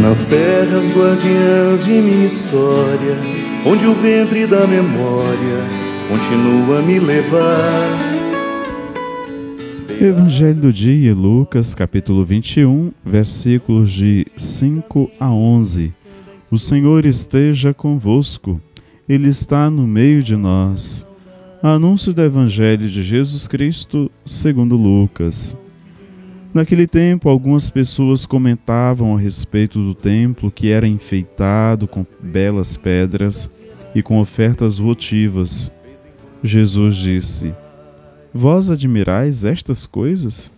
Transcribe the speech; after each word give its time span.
nas 0.00 0.26
terras 0.26 0.84
guardiãs 0.94 1.84
de 1.84 1.92
minha 1.92 2.26
história, 2.26 3.16
onde 3.64 3.86
o 3.86 3.94
ventre 3.94 4.46
da 4.46 4.66
memória 4.66 5.64
continua 6.08 6.80
a 6.80 6.82
me 6.82 6.98
levar. 6.98 8.16
Evangelho 9.98 10.60
do 10.60 10.72
dia, 10.72 11.14
Lucas, 11.14 11.74
capítulo 11.74 12.24
21, 12.24 12.92
versículos 13.04 13.90
de 13.90 14.26
5 14.36 15.10
a 15.18 15.30
11. 15.30 15.92
O 16.50 16.58
Senhor 16.58 17.06
esteja 17.06 17.72
convosco, 17.72 18.60
Ele 19.08 19.28
está 19.28 19.70
no 19.70 19.86
meio 19.86 20.22
de 20.22 20.36
nós. 20.36 21.06
Anúncio 21.62 22.12
do 22.12 22.22
Evangelho 22.22 22.88
de 22.88 23.02
Jesus 23.02 23.48
Cristo, 23.48 24.10
segundo 24.26 24.76
Lucas. 24.76 25.56
Naquele 26.56 26.86
tempo, 26.86 27.28
algumas 27.28 27.68
pessoas 27.68 28.24
comentavam 28.24 29.14
a 29.14 29.20
respeito 29.20 29.78
do 29.78 29.94
templo 29.94 30.50
que 30.50 30.70
era 30.70 30.88
enfeitado 30.88 31.86
com 31.86 32.02
belas 32.18 32.78
pedras 32.78 33.50
e 33.94 34.02
com 34.02 34.18
ofertas 34.18 34.78
votivas. 34.78 35.70
Jesus 36.42 36.96
disse: 36.96 37.52
Vós 38.32 38.70
admirais 38.70 39.44
estas 39.44 39.84
coisas? 39.84 40.50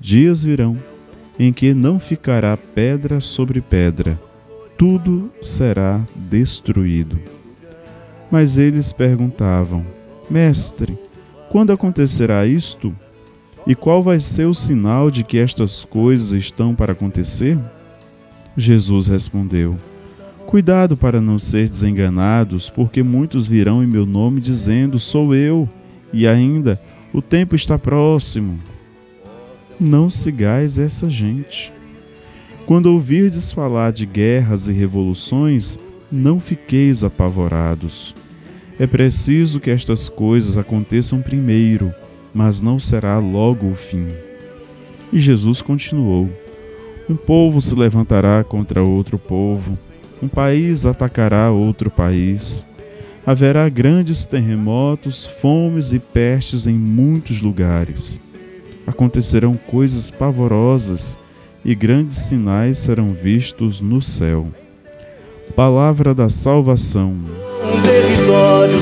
Dias 0.00 0.44
virão 0.44 0.78
em 1.38 1.52
que 1.52 1.74
não 1.74 2.00
ficará 2.00 2.56
pedra 2.56 3.20
sobre 3.20 3.60
pedra, 3.60 4.18
tudo 4.78 5.30
será 5.42 6.00
destruído. 6.14 7.20
Mas 8.30 8.56
eles 8.56 8.94
perguntavam: 8.94 9.84
Mestre, 10.30 10.98
quando 11.50 11.70
acontecerá 11.70 12.46
isto? 12.46 12.96
E 13.66 13.76
qual 13.76 14.02
vai 14.02 14.18
ser 14.18 14.46
o 14.46 14.54
sinal 14.54 15.10
de 15.10 15.22
que 15.22 15.38
estas 15.38 15.84
coisas 15.84 16.32
estão 16.32 16.74
para 16.74 16.92
acontecer? 16.92 17.56
Jesus 18.56 19.06
respondeu: 19.06 19.76
Cuidado 20.46 20.96
para 20.96 21.20
não 21.20 21.38
ser 21.38 21.68
desenganados, 21.68 22.68
porque 22.68 23.02
muitos 23.02 23.46
virão 23.46 23.82
em 23.82 23.86
meu 23.86 24.04
nome 24.04 24.40
dizendo: 24.40 24.98
Sou 24.98 25.32
eu, 25.32 25.68
e 26.12 26.26
ainda 26.26 26.80
o 27.12 27.22
tempo 27.22 27.54
está 27.54 27.78
próximo. 27.78 28.58
Não 29.78 30.10
sigais 30.10 30.78
essa 30.78 31.08
gente. 31.08 31.72
Quando 32.66 32.86
ouvirdes 32.86 33.52
falar 33.52 33.92
de 33.92 34.06
guerras 34.06 34.66
e 34.66 34.72
revoluções, 34.72 35.78
não 36.10 36.40
fiqueis 36.40 37.04
apavorados. 37.04 38.14
É 38.78 38.86
preciso 38.86 39.60
que 39.60 39.70
estas 39.70 40.08
coisas 40.08 40.58
aconteçam 40.58 41.20
primeiro 41.22 41.94
mas 42.34 42.60
não 42.60 42.78
será 42.78 43.18
logo 43.18 43.68
o 43.68 43.74
fim. 43.74 44.08
E 45.12 45.18
Jesus 45.18 45.60
continuou: 45.60 46.28
Um 47.08 47.16
povo 47.16 47.60
se 47.60 47.74
levantará 47.74 48.42
contra 48.42 48.82
outro 48.82 49.18
povo, 49.18 49.78
um 50.22 50.28
país 50.28 50.86
atacará 50.86 51.50
outro 51.50 51.90
país. 51.90 52.66
Haverá 53.24 53.68
grandes 53.68 54.26
terremotos, 54.26 55.26
fomes 55.26 55.92
e 55.92 55.98
pestes 55.98 56.66
em 56.66 56.74
muitos 56.74 57.40
lugares. 57.40 58.20
Acontecerão 58.86 59.56
coisas 59.56 60.10
pavorosas 60.10 61.16
e 61.64 61.74
grandes 61.74 62.16
sinais 62.16 62.78
serão 62.78 63.12
vistos 63.12 63.80
no 63.80 64.02
céu. 64.02 64.48
Palavra 65.54 66.14
da 66.14 66.28
salvação. 66.28 67.14
Um 67.62 68.81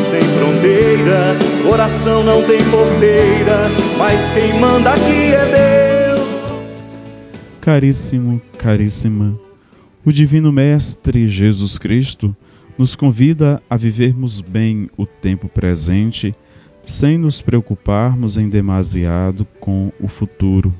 fronteira, 1.01 1.37
coração 1.63 2.23
não 2.23 2.43
tem 2.47 2.59
porteira, 2.71 3.69
mas 3.97 4.31
quem 4.33 4.61
manda 4.61 4.93
aqui 4.93 5.33
é 5.33 6.17
Deus. 6.17 6.29
Caríssimo, 7.61 8.41
caríssima, 8.59 9.39
o 10.05 10.13
Divino 10.13 10.53
Mestre 10.53 11.29
Jesus 11.29 11.79
Cristo 11.79 12.35
nos 12.77 12.95
convida 12.95 13.63
a 13.69 13.77
vivermos 13.77 14.41
bem 14.41 14.89
o 14.97 15.07
tempo 15.07 15.49
presente, 15.49 16.35
sem 16.85 17.19
nos 17.19 17.41
preocuparmos 17.41 18.37
em 18.37 18.49
demasiado 18.49 19.47
com 19.59 19.93
o 20.01 20.09
futuro. 20.09 20.75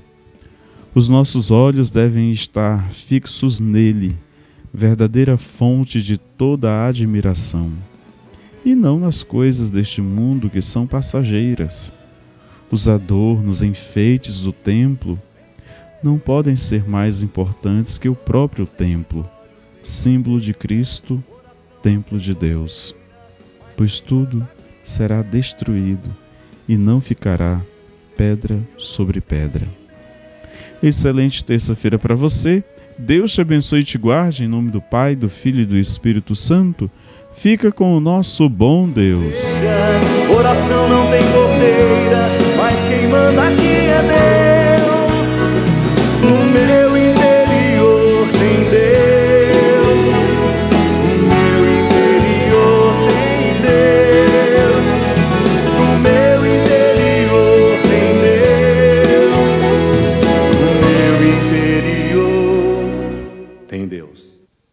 Os 0.95 1.09
nossos 1.09 1.51
olhos 1.51 1.91
devem 1.91 2.33
estar 2.33 2.91
fixos 2.91 3.61
nele, 3.61 4.17
verdadeira 4.73 5.37
fonte 5.37 6.03
de 6.03 6.19
toda 6.19 6.71
a 6.71 6.89
admiração 6.89 7.71
e 8.71 8.75
não 8.75 9.01
nas 9.01 9.23
coisas 9.23 9.69
deste 9.69 10.01
mundo 10.01 10.49
que 10.49 10.63
são 10.63 10.87
passageiras. 10.87 11.93
Os 12.71 12.89
adornos, 12.89 13.63
enfeites 13.63 14.41
do 14.41 14.53
templo 14.53 15.21
não 16.03 16.19
podem 16.19 16.57
ser 16.57 16.89
mais 16.89 17.21
importantes 17.21 17.99
que 17.99 18.09
o 18.09 18.15
próprio 18.15 18.67
templo, 18.67 19.29
símbolo 19.83 20.41
de 20.41 20.55
Cristo, 20.55 21.23
templo 21.83 22.19
de 22.19 22.33
Deus. 22.33 22.95
Pois 23.77 23.99
tudo 23.99 24.47
será 24.85 25.21
destruído 25.21 26.09
e 26.69 26.77
não 26.77 27.01
ficará 27.01 27.61
pedra 28.17 28.61
sobre 28.79 29.21
pedra. 29.21 29.67
Excelente 30.81 31.43
terça-feira 31.43 31.99
para 31.99 32.15
você. 32.15 32.63
Deus 32.97 33.33
te 33.33 33.41
abençoe 33.41 33.81
e 33.81 33.85
te 33.85 33.99
guarde 33.99 34.45
em 34.45 34.49
nome 34.49 34.71
do 34.71 34.81
Pai, 34.81 35.17
do 35.17 35.29
Filho 35.29 35.63
e 35.63 35.67
do 35.67 35.77
Espírito 35.77 36.37
Santo. 36.37 36.91
Fica 37.41 37.73
com 37.73 37.97
o 37.97 38.01
nosso 38.01 38.51
bom 38.51 38.87
Deus. 38.87 39.35
Oração 40.29 40.89
não 40.91 41.11
tem 41.11 41.23
porteira, 41.33 42.29
mas 42.55 42.75
quem 42.87 43.09
manda 43.09 43.49
aqui 43.49 43.77
é 43.77 44.03
Deus. 44.07 44.30